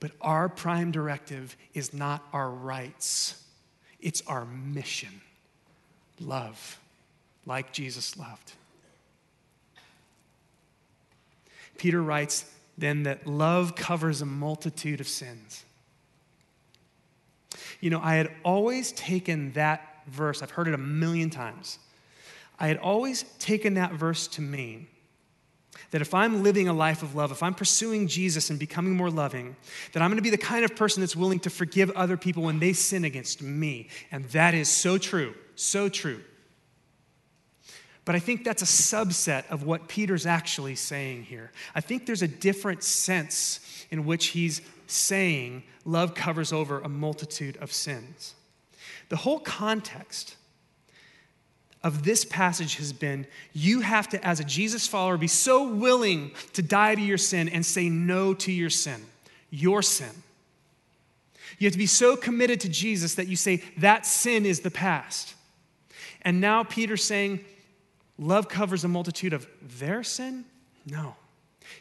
[0.00, 3.42] But our prime directive is not our rights,
[4.00, 5.20] it's our mission
[6.20, 6.78] love
[7.44, 8.52] like Jesus loved.
[11.78, 15.64] Peter writes then that love covers a multitude of sins.
[17.80, 21.78] You know, I had always taken that verse, I've heard it a million times.
[22.58, 24.86] I had always taken that verse to mean
[25.90, 29.10] that if I'm living a life of love, if I'm pursuing Jesus and becoming more
[29.10, 29.56] loving,
[29.92, 32.42] that I'm going to be the kind of person that's willing to forgive other people
[32.42, 33.88] when they sin against me.
[34.10, 36.20] And that is so true, so true.
[38.04, 41.50] But I think that's a subset of what Peter's actually saying here.
[41.74, 47.56] I think there's a different sense in which he's saying love covers over a multitude
[47.56, 48.34] of sins.
[49.08, 50.36] The whole context
[51.86, 56.32] of this passage has been you have to, as a Jesus follower, be so willing
[56.54, 59.00] to die to your sin and say no to your sin,
[59.50, 60.10] your sin.
[61.60, 64.70] You have to be so committed to Jesus that you say that sin is the
[64.70, 65.36] past.
[66.22, 67.44] And now Peter's saying,
[68.18, 69.46] love covers a multitude of
[69.78, 70.44] their sin?
[70.86, 71.14] No.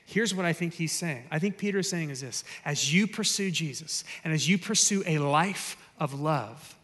[0.05, 1.23] Here's what I think he's saying.
[1.31, 5.01] I think Peter is saying is this as you pursue Jesus and as you pursue
[5.07, 6.75] a life of love,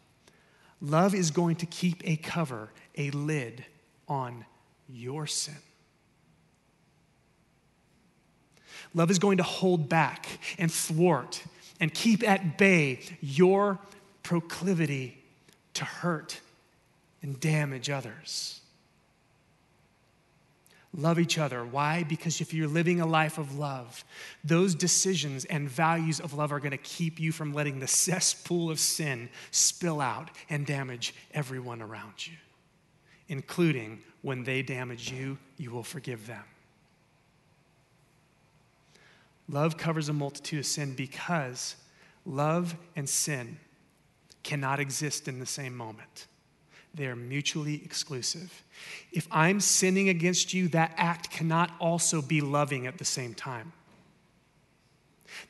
[0.82, 3.66] love is going to keep a cover, a lid
[4.08, 4.46] on
[4.90, 5.58] your sin.
[8.94, 10.28] Love is going to hold back
[10.58, 11.44] and thwart
[11.80, 13.80] and keep at bay your
[14.24, 15.18] proclivity
[15.74, 16.40] to hurt
[17.22, 18.62] and damage others.
[20.98, 21.64] Love each other.
[21.64, 22.04] Why?
[22.04, 24.04] Because if you're living a life of love,
[24.44, 28.70] those decisions and values of love are going to keep you from letting the cesspool
[28.70, 32.34] of sin spill out and damage everyone around you,
[33.32, 36.44] including when they damage you, you will forgive them.
[39.48, 41.78] Love covers a multitude of sin because
[42.26, 43.58] love and sin
[44.44, 46.28] cannot exist in the same moment.
[46.94, 48.63] They are mutually exclusive.
[49.13, 53.72] If I'm sinning against you, that act cannot also be loving at the same time.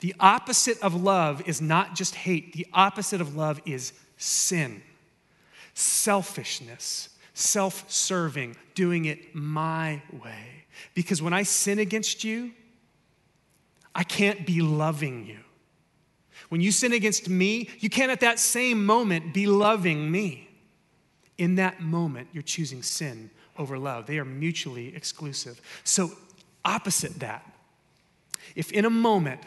[0.01, 4.83] The opposite of love is not just hate, the opposite of love is sin,
[5.73, 10.65] selfishness, self serving, doing it my way.
[10.93, 12.51] Because when I sin against you,
[13.93, 15.39] I can't be loving you.
[16.49, 20.49] When you sin against me, you can't at that same moment be loving me.
[21.37, 24.05] In that moment, you're choosing sin over love.
[24.05, 25.61] They are mutually exclusive.
[25.83, 26.11] So,
[26.63, 27.45] opposite that,
[28.55, 29.41] if in a moment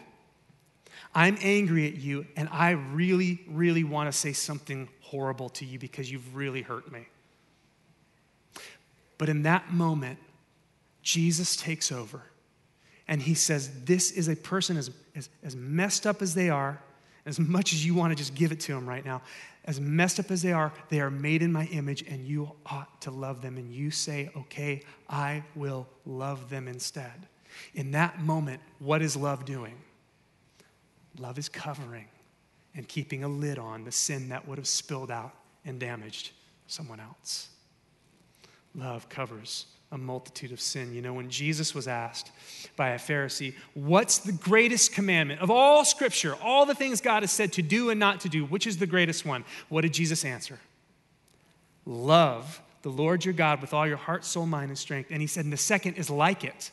[1.14, 5.78] I'm angry at you and I really, really want to say something horrible to you
[5.78, 7.06] because you've really hurt me,
[9.18, 10.18] but in that moment,
[11.02, 12.22] Jesus takes over
[13.06, 16.80] and he says, This is a person as, as, as messed up as they are,
[17.26, 19.22] as much as you want to just give it to them right now,
[19.66, 23.00] as messed up as they are, they are made in my image, and you ought
[23.02, 23.56] to love them.
[23.56, 27.28] And you say, okay, I will love them instead.
[27.74, 29.76] In that moment, what is love doing?
[31.18, 32.08] Love is covering
[32.74, 36.32] and keeping a lid on the sin that would have spilled out and damaged
[36.66, 37.48] someone else.
[38.74, 40.92] Love covers a multitude of sin.
[40.92, 42.30] You know, when Jesus was asked
[42.76, 47.30] by a Pharisee, What's the greatest commandment of all scripture, all the things God has
[47.30, 49.44] said to do and not to do, which is the greatest one?
[49.68, 50.58] What did Jesus answer?
[51.86, 55.10] Love the Lord your God with all your heart, soul, mind, and strength.
[55.10, 56.70] And he said, And the second is like it.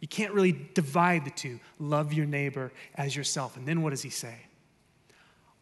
[0.00, 1.60] You can't really divide the two.
[1.78, 3.56] Love your neighbor as yourself.
[3.56, 4.34] And then what does he say?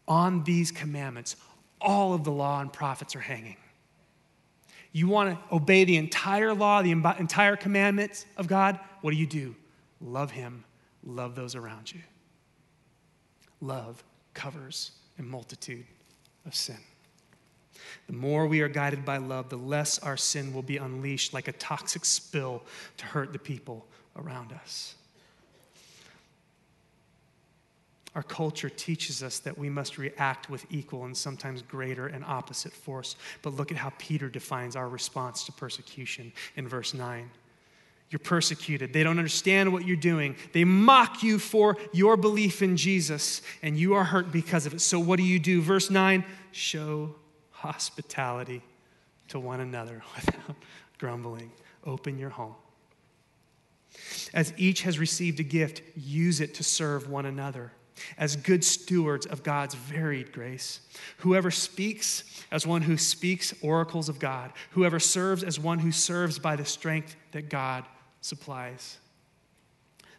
[0.07, 1.35] On these commandments,
[1.79, 3.57] all of the law and prophets are hanging.
[4.91, 8.79] You want to obey the entire law, the entire commandments of God?
[9.01, 9.55] What do you do?
[10.01, 10.63] Love Him,
[11.03, 12.01] love those around you.
[13.61, 15.85] Love covers a multitude
[16.45, 16.77] of sin.
[18.07, 21.47] The more we are guided by love, the less our sin will be unleashed like
[21.47, 22.63] a toxic spill
[22.97, 24.95] to hurt the people around us.
[28.15, 32.73] Our culture teaches us that we must react with equal and sometimes greater and opposite
[32.73, 33.15] force.
[33.43, 37.29] But look at how Peter defines our response to persecution in verse 9.
[38.09, 38.91] You're persecuted.
[38.91, 40.35] They don't understand what you're doing.
[40.51, 44.81] They mock you for your belief in Jesus, and you are hurt because of it.
[44.81, 45.61] So, what do you do?
[45.61, 47.13] Verse 9 show
[47.51, 48.63] hospitality
[49.27, 50.55] to one another without
[50.97, 51.51] grumbling.
[51.85, 52.55] Open your home.
[54.33, 57.71] As each has received a gift, use it to serve one another
[58.17, 60.81] as good stewards of God's varied grace.
[61.17, 66.39] Whoever speaks as one who speaks oracles of God, whoever serves as one who serves
[66.39, 67.85] by the strength that God
[68.21, 68.97] supplies.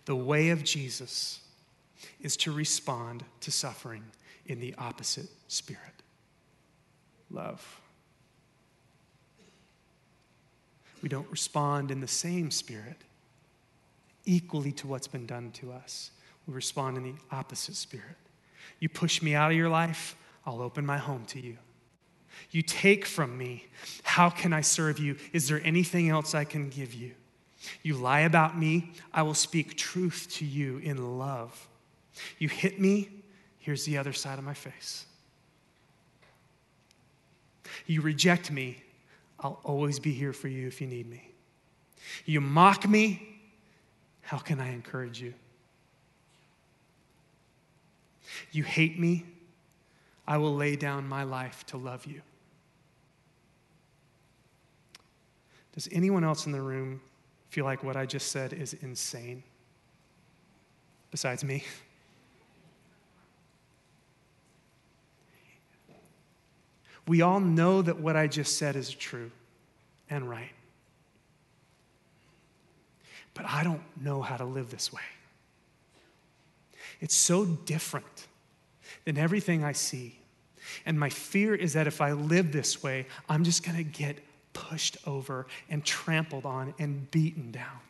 [0.05, 1.41] The way of Jesus
[2.21, 4.05] is to respond to suffering
[4.47, 5.81] in the opposite spirit
[7.31, 7.81] love.
[11.03, 12.97] We don't respond in the same spirit
[14.25, 16.11] equally to what's been done to us
[16.51, 18.17] respond in the opposite spirit.
[18.79, 21.57] You push me out of your life, I'll open my home to you.
[22.51, 23.67] You take from me,
[24.03, 25.17] how can I serve you?
[25.33, 27.13] Is there anything else I can give you?
[27.83, 31.69] You lie about me, I will speak truth to you in love.
[32.39, 33.09] You hit me,
[33.59, 35.07] here's the other side of my face.
[37.87, 38.83] You reject me,
[39.39, 41.31] I'll always be here for you if you need me.
[42.25, 43.41] You mock me,
[44.23, 45.35] how can I encourage you?
[48.53, 49.25] You hate me,
[50.27, 52.23] I will lay down my life to love you.
[55.75, 57.01] Does anyone else in the room
[57.49, 59.43] feel like what I just said is insane?
[61.11, 61.65] Besides me?
[67.07, 69.33] We all know that what I just said is true
[70.09, 70.53] and right.
[73.35, 75.03] But I don't know how to live this way.
[77.01, 78.29] It's so different
[79.05, 80.19] than everything I see.
[80.87, 84.19] And my fear is that if I live this way, I'm just going to get
[84.53, 87.81] pushed over and trampled on and beaten down.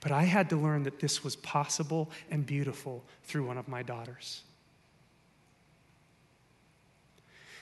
[0.00, 3.82] But I had to learn that this was possible and beautiful through one of my
[3.82, 4.42] daughters.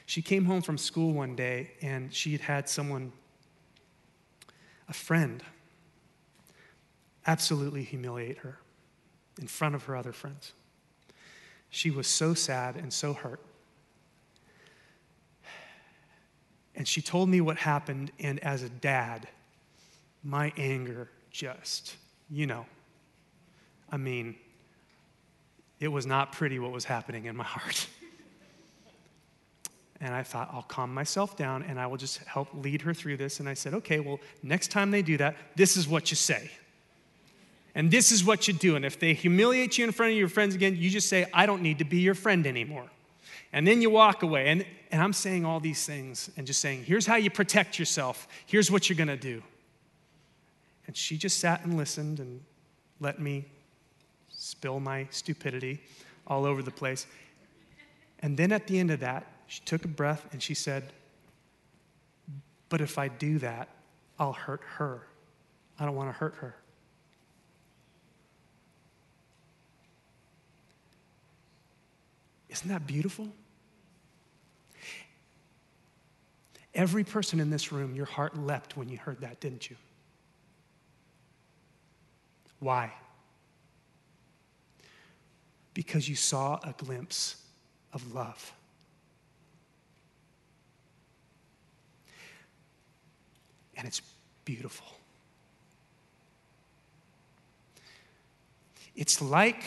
[0.07, 3.13] She came home from school one day and she had had someone,
[4.89, 5.43] a friend,
[7.27, 8.59] absolutely humiliate her
[9.41, 10.53] in front of her other friends.
[11.71, 13.41] She was so sad and so hurt.
[16.77, 19.29] And she told me what happened, and as a dad,
[20.25, 21.97] my anger just,
[22.31, 22.67] you know,
[23.91, 24.37] I mean,
[25.79, 27.87] it was not pretty what was happening in my heart.
[30.01, 33.17] And I thought, I'll calm myself down and I will just help lead her through
[33.17, 33.41] this.
[33.41, 36.51] And I said, okay, well, next time they do that, this is what you say.
[37.75, 38.77] And this is what you do.
[38.77, 41.47] And if they humiliate you in front of your friends again, you just say, I
[41.47, 42.89] don't need to be your friend anymore.
[43.53, 44.49] And then you walk away.
[44.49, 48.29] And, and I'm saying all these things and just saying, here's how you protect yourself.
[48.47, 49.43] Here's what you're going to do.
[50.87, 52.43] And she just sat and listened and
[53.01, 53.45] let me
[54.29, 55.81] spill my stupidity
[56.27, 57.07] all over the place.
[58.21, 60.93] And then at the end of that, she took a breath and she said,
[62.69, 63.69] But if I do that,
[64.19, 65.07] I'll hurt her.
[65.79, 66.57] I don't want to hurt her.
[72.55, 73.29] Isn't that beautiful?
[76.75, 79.77] Every person in this room, your heart leapt when you heard that, didn't you?
[82.61, 82.91] Why?
[85.75, 87.37] Because you saw a glimpse
[87.93, 88.53] of love.
[93.77, 94.01] and it's
[94.45, 94.87] beautiful.
[98.97, 99.63] It's like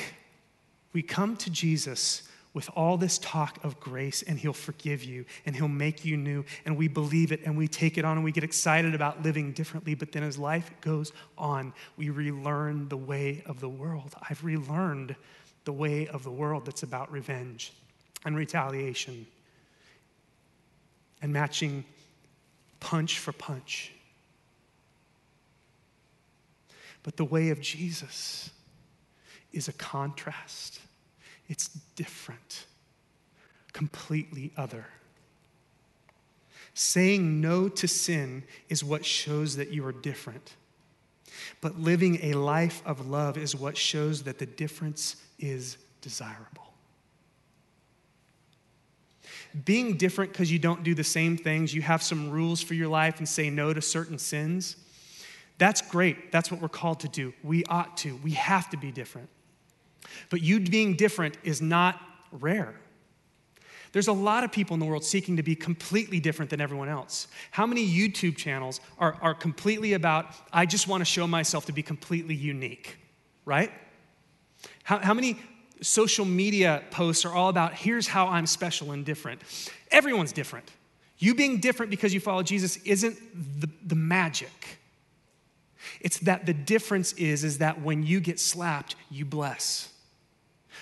[0.93, 2.26] we come to Jesus
[2.57, 6.43] with all this talk of grace, and He'll forgive you and He'll make you new,
[6.65, 9.51] and we believe it and we take it on and we get excited about living
[9.51, 9.93] differently.
[9.93, 14.15] But then as life goes on, we relearn the way of the world.
[14.27, 15.15] I've relearned
[15.65, 17.73] the way of the world that's about revenge
[18.25, 19.27] and retaliation
[21.21, 21.85] and matching
[22.79, 23.91] punch for punch.
[27.03, 28.49] But the way of Jesus
[29.53, 30.79] is a contrast,
[31.49, 32.65] it's different,
[33.73, 34.85] completely other.
[36.73, 40.55] Saying no to sin is what shows that you are different.
[41.61, 46.73] But living a life of love is what shows that the difference is desirable.
[49.65, 52.89] Being different because you don't do the same things, you have some rules for your
[52.89, 54.75] life and say no to certain sins,
[55.57, 56.31] that's great.
[56.31, 57.33] That's what we're called to do.
[57.43, 58.15] We ought to.
[58.17, 59.29] We have to be different.
[60.29, 62.01] But you being different is not
[62.31, 62.75] rare.
[63.93, 66.89] There's a lot of people in the world seeking to be completely different than everyone
[66.89, 67.27] else.
[67.51, 71.71] How many YouTube channels are, are completely about, I just want to show myself to
[71.71, 72.97] be completely unique,
[73.45, 73.71] right?
[74.83, 75.39] How, how many
[75.81, 79.41] social media posts are all about, here's how I'm special and different?
[79.89, 80.69] Everyone's different.
[81.17, 83.17] You being different because you follow Jesus isn't
[83.61, 84.79] the, the magic.
[86.01, 89.91] It's that the difference is, is that when you get slapped, you bless.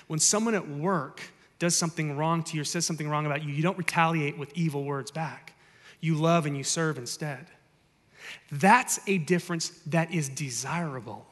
[0.08, 1.22] When someone at work
[1.60, 4.52] does something wrong to you or says something wrong about you, you don't retaliate with
[4.56, 5.54] evil words back.
[6.00, 7.48] You love and you serve instead.
[8.52, 11.26] That's a difference that is desirable.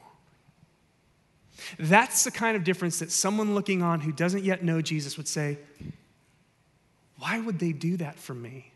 [1.78, 5.28] That's the kind of difference that someone looking on who doesn't yet know Jesus would
[5.28, 5.58] say,
[7.18, 8.72] Why would they do that for me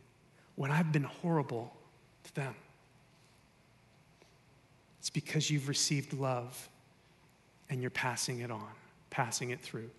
[0.55, 1.73] when I've been horrible
[2.25, 2.55] to them?
[5.01, 6.69] It's because you've received love
[7.71, 8.71] and you're passing it on,
[9.11, 9.91] passing it through.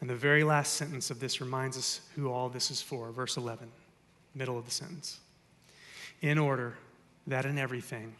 [0.00, 3.10] And the very last sentence of this reminds us who all this is for.
[3.10, 3.70] Verse 11,
[4.34, 5.20] middle of the sentence.
[6.22, 6.74] In order
[7.26, 8.14] that in everything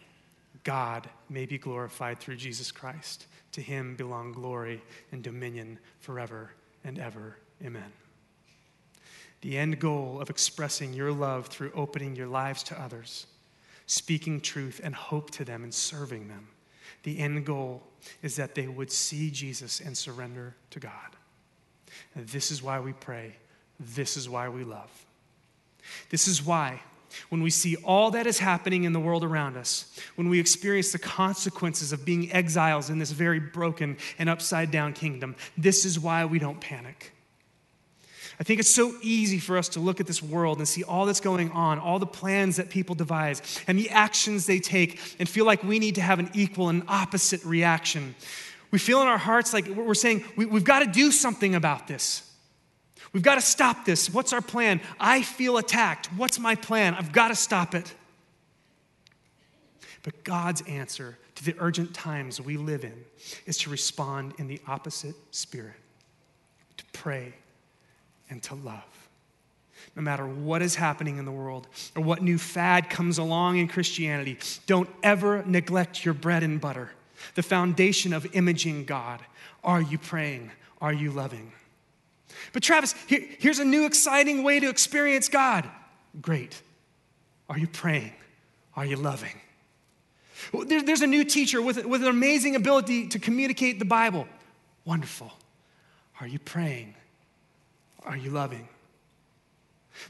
[0.65, 3.27] God may be glorified through Jesus Christ.
[3.53, 6.51] To him belong glory and dominion forever
[6.85, 7.37] and ever.
[7.65, 7.93] Amen.
[9.41, 13.27] The end goal of expressing your love through opening your lives to others,
[13.87, 16.49] speaking truth and hope to them, and serving them.
[17.03, 17.83] The end goal
[18.23, 21.17] is that they would see Jesus and surrender to God.
[22.15, 23.37] And this is why we pray.
[23.79, 24.91] This is why we love.
[26.11, 26.83] This is why,
[27.31, 30.93] when we see all that is happening in the world around us, when we experience
[30.93, 35.99] the consequences of being exiles in this very broken and upside down kingdom, this is
[35.99, 37.13] why we don't panic.
[38.41, 41.05] I think it's so easy for us to look at this world and see all
[41.05, 45.29] that's going on, all the plans that people devise, and the actions they take, and
[45.29, 48.15] feel like we need to have an equal and opposite reaction.
[48.71, 51.87] We feel in our hearts like we're saying, we, have got to do something about
[51.87, 52.27] this.
[53.13, 54.09] We've got to stop this.
[54.09, 54.81] What's our plan?
[54.99, 56.07] I feel attacked.
[56.17, 56.95] What's my plan?
[56.95, 57.93] I've got to stop it.
[60.03, 63.05] But God's answer to the urgent times we live in
[63.45, 65.75] is to respond in the opposite spirit,
[66.79, 67.35] to pray
[68.31, 68.85] and to love.
[69.97, 71.67] No matter what is happening in the world
[71.97, 76.93] or what new fad comes along in Christianity, don't ever neglect your bread and butter,
[77.35, 79.21] the foundation of imaging God.
[79.65, 80.51] Are you praying?
[80.81, 81.53] Are you loving?
[82.53, 85.69] But Travis, here, here's a new exciting way to experience God.
[86.23, 86.63] Great.
[87.49, 88.13] Are you praying?
[88.77, 89.41] Are you loving?
[90.67, 94.27] There, there's a new teacher with, with an amazing ability to communicate the Bible.
[94.85, 95.33] Wonderful.
[96.21, 96.95] Are you praying?
[98.05, 98.69] Are you loving?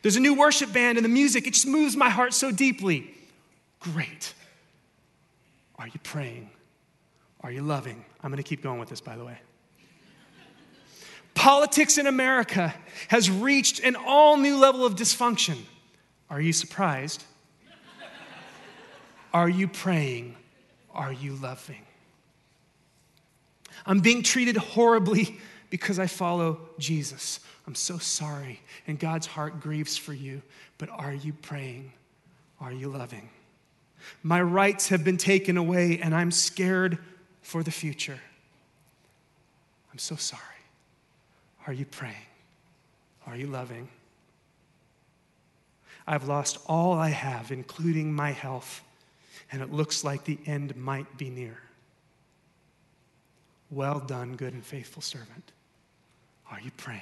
[0.03, 3.13] There's a new worship band and the music, it just moves my heart so deeply.
[3.81, 4.35] Great.
[5.77, 6.51] Are you praying?
[7.41, 8.05] Are you loving?
[8.23, 9.39] I'm going to keep going with this, by the way.
[11.35, 12.75] Politics in America
[13.09, 15.57] has reached an all new level of dysfunction.
[16.29, 17.25] Are you surprised?
[19.33, 20.37] Are you praying?
[20.93, 21.81] Are you loving?
[23.87, 25.39] I'm being treated horribly
[25.71, 27.41] because I follow Jesus.
[27.67, 28.61] I'm so sorry.
[28.87, 30.43] And God's heart grieves for you.
[30.79, 31.93] But are you praying?
[32.61, 33.31] Are you loving?
[34.23, 36.99] My rights have been taken away, and I'm scared
[37.43, 38.19] for the future.
[39.93, 40.43] I'm so sorry.
[41.67, 42.15] Are you praying?
[43.27, 43.89] Are you loving?
[46.07, 48.83] I've lost all I have, including my health,
[49.53, 51.59] and it looks like the end might be near.
[53.71, 55.53] Well done, good and faithful servant.
[56.51, 57.01] Are you praying?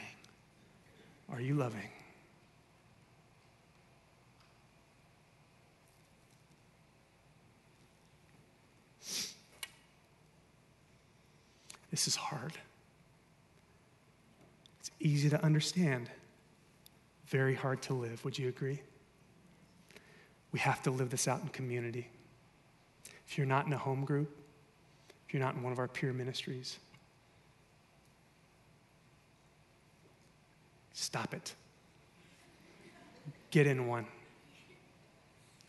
[1.33, 1.89] Are you loving?
[11.91, 12.53] This is hard.
[14.79, 16.11] It's easy to understand,
[17.27, 18.25] very hard to live.
[18.25, 18.81] Would you agree?
[20.53, 22.09] We have to live this out in community.
[23.27, 24.31] If you're not in a home group,
[25.27, 26.79] if you're not in one of our peer ministries,
[31.01, 31.55] Stop it.
[33.53, 34.05] Get in one.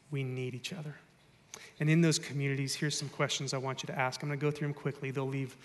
[0.09, 0.95] We need each other.
[1.79, 4.23] And in those communities, here's some questions I want you to ask.
[4.23, 5.11] I'm going to go through them quickly.
[5.11, 5.55] They'll leave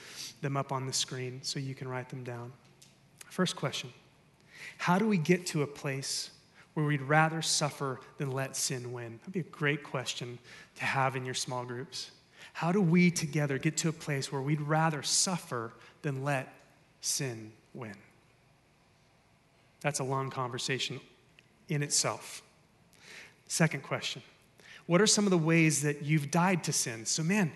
[0.42, 2.52] them up on the screen so you can write them down.
[3.30, 3.90] First question
[4.76, 6.28] How do we get to a place
[6.74, 9.18] where we'd rather suffer than let sin win?
[9.20, 10.38] That'd be a great question
[10.76, 12.10] to have in your small groups.
[12.52, 16.52] How do we together get to a place where we'd rather suffer than let
[17.00, 17.94] sin win?
[19.84, 20.98] That's a long conversation
[21.68, 22.42] in itself.
[23.46, 24.22] Second question
[24.86, 27.04] What are some of the ways that you've died to sin?
[27.04, 27.52] So, man,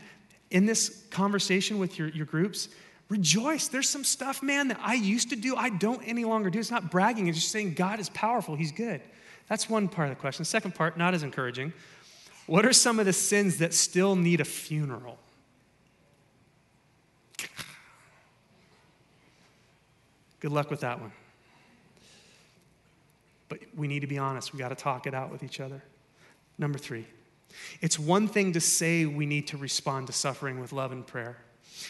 [0.51, 2.69] in this conversation with your, your groups,
[3.09, 3.69] rejoice.
[3.69, 6.59] There's some stuff, man, that I used to do, I don't any longer do.
[6.59, 9.01] It's not bragging, it's just saying God is powerful, He's good.
[9.49, 10.45] That's one part of the question.
[10.45, 11.73] Second part, not as encouraging.
[12.47, 15.19] What are some of the sins that still need a funeral?
[20.41, 21.13] Good luck with that one.
[23.49, 24.53] But we need to be honest.
[24.53, 25.83] We got to talk it out with each other.
[26.59, 27.07] Number three,
[27.81, 31.39] it's one thing to say we need to respond to suffering with love and prayer,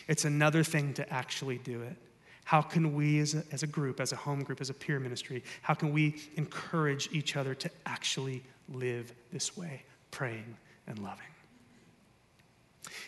[0.06, 1.96] it's another thing to actually do it.
[2.44, 4.98] How can we, as a, as a group, as a home group, as a peer
[4.98, 8.42] ministry, how can we encourage each other to actually
[8.72, 10.56] live this way, praying
[10.86, 11.26] and loving?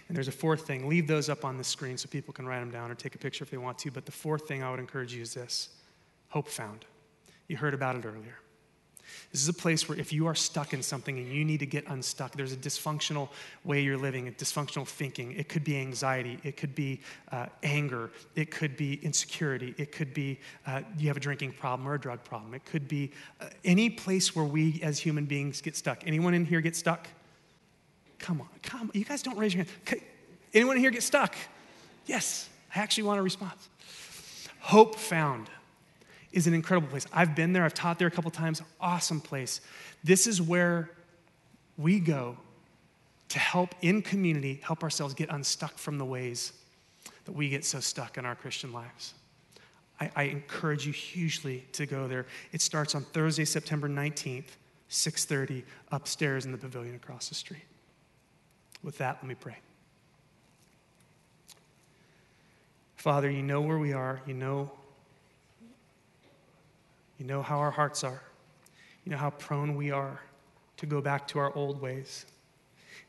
[0.09, 0.89] And there's a fourth thing.
[0.89, 3.19] Leave those up on the screen so people can write them down or take a
[3.19, 3.91] picture if they want to.
[3.91, 5.71] But the fourth thing I would encourage you is this
[6.29, 6.85] hope found.
[7.51, 8.37] You heard about it earlier.
[9.33, 11.67] This is a place where if you are stuck in something and you need to
[11.67, 13.29] get unstuck, there's a dysfunctional
[13.65, 15.33] way you're living, a dysfunctional thinking.
[15.33, 17.01] It could be anxiety, it could be
[17.33, 21.89] uh, anger, it could be insecurity, it could be uh, you have a drinking problem
[21.89, 25.61] or a drug problem, it could be uh, any place where we as human beings
[25.61, 26.07] get stuck.
[26.07, 27.09] Anyone in here get stuck?
[28.21, 28.91] Come on, come on.
[28.95, 30.03] You guys don't raise your hand.
[30.55, 31.35] Anyone in here get stuck?
[32.07, 33.69] Yes, I actually want a response.
[34.61, 35.51] Hope found
[36.33, 37.07] is an incredible place.
[37.13, 38.63] I've been there, I've taught there a couple times.
[38.81, 39.61] Awesome place.
[40.05, 40.91] This is where
[41.77, 42.37] we go
[43.31, 46.53] to help in community help ourselves get unstuck from the ways
[47.25, 49.15] that we get so stuck in our Christian lives.
[50.01, 52.27] I, I encourage you hugely to go there.
[52.53, 54.57] It starts on Thursday, September 19th,
[54.91, 55.63] 6:30,
[55.93, 57.63] upstairs in the pavilion across the street.
[58.83, 59.59] With that, let me pray.
[62.97, 64.21] Father, you know where we are.
[64.27, 64.71] You know,
[67.21, 68.23] you know how our hearts are.
[69.05, 70.19] You know how prone we are
[70.79, 72.25] to go back to our old ways.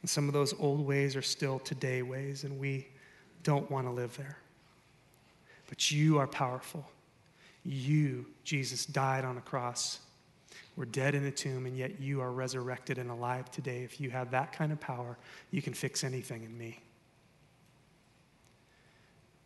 [0.02, 2.90] And some of those old ways are still today ways, and we
[3.44, 4.38] don't want to live there.
[5.70, 6.86] But you are powerful.
[7.64, 10.00] You, Jesus, died on a cross.
[10.76, 13.84] We're dead in a tomb, and yet you are resurrected and alive today.
[13.84, 15.18] If you have that kind of power,
[15.52, 16.80] you can fix anything in me.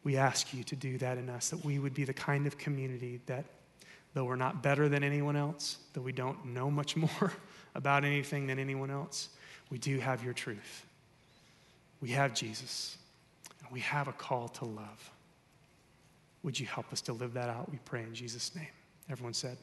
[0.03, 2.57] We ask you to do that in us, that we would be the kind of
[2.57, 3.45] community that,
[4.15, 7.31] though we're not better than anyone else, though we don't know much more
[7.75, 9.29] about anything than anyone else,
[9.69, 10.85] we do have your truth.
[12.01, 12.97] We have Jesus,
[13.61, 15.11] and we have a call to love.
[16.43, 17.69] Would you help us to live that out?
[17.71, 18.67] We pray in Jesus' name.
[19.09, 19.57] Everyone said,